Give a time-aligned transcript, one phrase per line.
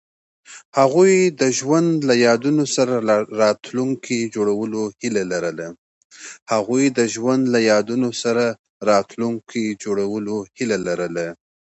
[0.79, 1.91] هغوی د ژوند
[7.53, 8.45] له یادونو سره
[8.93, 11.27] راتلونکی جوړولو هیله لرله.